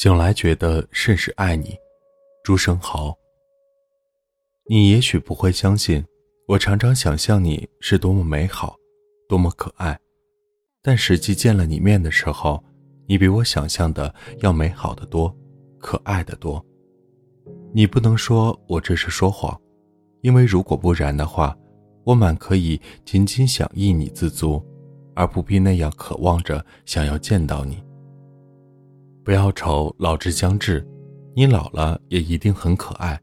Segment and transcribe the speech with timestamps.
[0.00, 1.76] 醒来觉得甚是爱你，
[2.42, 3.14] 朱生豪。
[4.66, 6.02] 你也许不会相信，
[6.48, 8.74] 我常常想象你是多么美好，
[9.28, 10.00] 多么可爱，
[10.82, 12.64] 但实际见了你面的时候，
[13.06, 15.36] 你比我想象的要美好的多，
[15.78, 16.64] 可爱的多。
[17.74, 19.54] 你不能说我这是说谎，
[20.22, 21.54] 因为如果不然的话，
[22.04, 24.64] 我满可以仅仅想意你自足，
[25.14, 27.84] 而不必那样渴望着想要见到你。
[29.24, 30.86] 不要愁老之将至，
[31.34, 33.20] 你老了也一定很可爱，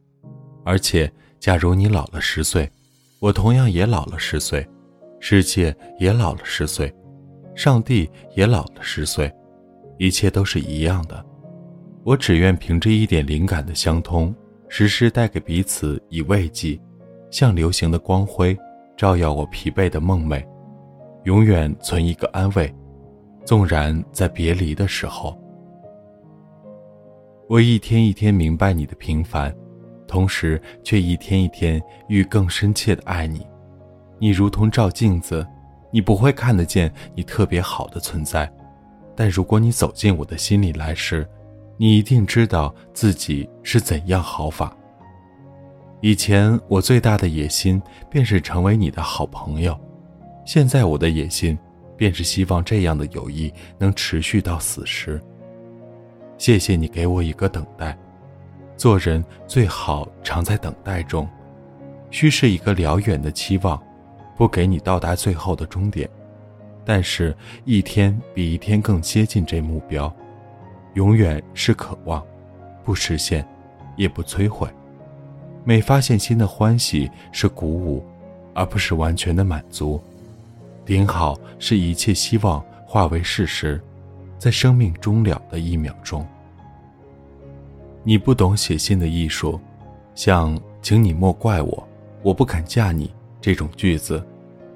[0.65, 1.11] 而且。
[1.39, 2.67] 假如你老了十岁，
[3.19, 4.67] 我同样也老了十岁，
[5.19, 6.91] 世界也老了十岁，
[7.55, 9.31] 上帝也老了十岁，
[9.99, 11.23] 一切都是一样的。
[12.03, 14.33] 我只愿凭着一点灵感的相通，
[14.67, 16.81] 时时带给彼此以慰藉，
[17.29, 18.57] 像流行的光辉，
[18.97, 20.43] 照耀我疲惫的梦寐，
[21.25, 22.73] 永远存一个安慰，
[23.45, 25.39] 纵然在别离的时候。
[27.49, 29.55] 我一天一天明白你的平凡。
[30.05, 33.45] 同时，却一天一天愈更深切的爱你。
[34.19, 35.45] 你如同照镜子，
[35.91, 38.51] 你不会看得见你特别好的存在，
[39.15, 41.27] 但如果你走进我的心里来时，
[41.77, 44.75] 你一定知道自己是怎样好法。
[46.01, 49.77] 以前我最大的野心便是成为你的好朋友，
[50.45, 51.57] 现在我的野心
[51.95, 55.21] 便是希望这样的友谊能持续到死时。
[56.37, 57.97] 谢谢你给我一个等待。
[58.75, 61.27] 做人最好常在等待中，
[62.11, 63.81] 需是一个辽远的期望，
[64.35, 66.07] 不给你到达最后的终点，
[66.85, 70.13] 但是一天比一天更接近这目标。
[70.93, 72.23] 永远是渴望，
[72.83, 73.47] 不实现，
[73.95, 74.67] 也不摧毁。
[75.63, 78.05] 每发现新的欢喜是鼓舞，
[78.53, 80.01] 而不是完全的满足。
[80.85, 83.81] 顶好是一切希望化为事实，
[84.37, 86.25] 在生命终了的一秒钟。
[88.03, 89.59] 你不懂写信的艺术，
[90.15, 91.87] 像“请你莫怪我，
[92.23, 94.25] 我不肯嫁你”这种句子，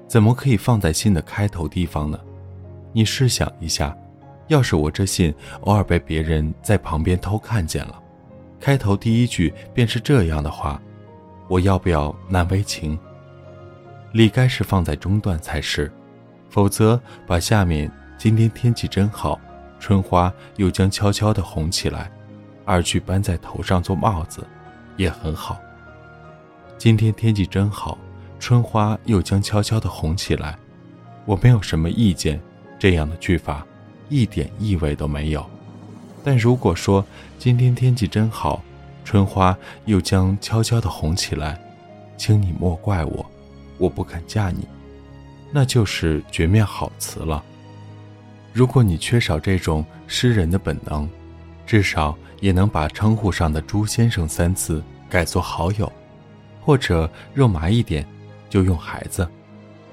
[0.06, 2.18] 怎么可以放在信的开头地方呢？
[2.92, 3.96] 你试想一下，
[4.48, 8.02] 要是我这信偶尔被别人在旁边偷看见了，
[8.60, 10.78] 开头第一句便是这样的话，
[11.48, 12.98] 我要不要难为情？
[14.12, 15.90] 理该是放在中段才是，
[16.50, 19.40] 否则把下面“今天天气真好，
[19.82, 22.08] 春花又将悄悄地红起来”。
[22.64, 24.46] 二句搬在头上做帽子，
[24.96, 25.58] 也很好。
[26.78, 27.98] 今天天气真好，
[28.38, 30.56] 春花又将悄悄地红起来。
[31.24, 32.40] 我没有什么意见，
[32.78, 33.66] 这样的句法
[34.08, 35.44] 一点意味都没有。
[36.22, 37.04] 但如果说
[37.36, 38.62] 今天天气真好，
[39.04, 39.56] 春花
[39.86, 41.60] 又将悄悄地红起来，
[42.16, 43.26] 请你莫怪我，
[43.78, 44.68] 我不肯嫁你，
[45.50, 47.42] 那就是绝妙好词了。
[48.52, 51.08] 如果你缺少这种诗人的本能，
[51.66, 52.16] 至少。
[52.42, 55.90] 也能把称呼上的“朱先生”三字改作“好友”，
[56.60, 58.04] 或者肉麻一点，
[58.50, 59.24] 就用“孩子”。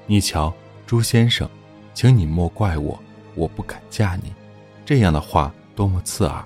[0.08, 0.52] 你瞧，
[0.88, 1.48] 朱先生，
[1.94, 3.00] 请你莫怪我，
[3.36, 4.34] 我不肯嫁你，
[4.84, 6.44] 这样的话多么刺耳。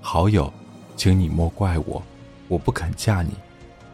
[0.00, 0.52] 好友，
[0.96, 2.02] 请你莫怪我，
[2.48, 3.30] 我不肯嫁你，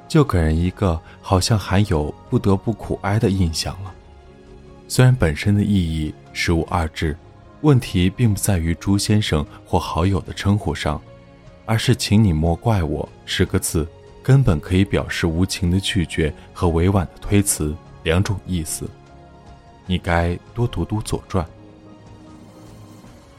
[0.09, 3.95] 就给人一个好像含有不得不苦哀的印象了。
[4.91, 7.17] 虽然本身的意义实无二致，
[7.61, 11.01] 问题并不在于朱先生或好友的称呼上。
[11.65, 13.09] 而是，请你莫怪我。
[13.25, 13.87] 十个字，
[14.21, 18.91] 根本可以表示无情的拒绝和委婉的推辞两种意思。
[19.87, 21.45] 你该多读读《左传》。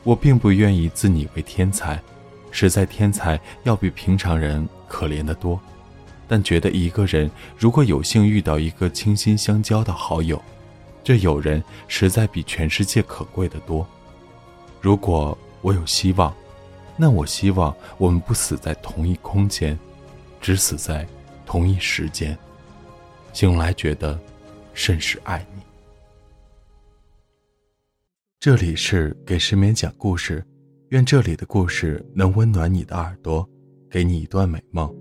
[0.03, 2.01] 我并不愿意自拟为天才，
[2.49, 5.59] 实在天才要比平常人可怜得多。
[6.29, 10.41] 但觉得一个人如果有幸遇到一个倾心相交的好友，
[11.03, 13.87] 这友人实在比全世界可贵的多。
[14.79, 16.33] 如果我有希望。
[16.97, 19.79] 那我希望我们不死在同一空间，
[20.39, 21.07] 只死在
[21.47, 22.37] 同一时间。
[23.33, 24.19] 醒来觉得
[24.73, 25.63] 甚是爱你。
[28.39, 30.45] 这里是给失眠讲故事，
[30.89, 33.49] 愿这里的故事能温暖你的耳朵，
[33.89, 34.93] 给你一段美梦。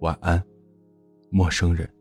[0.00, 0.40] 晚安，
[1.30, 1.97] 陌生人。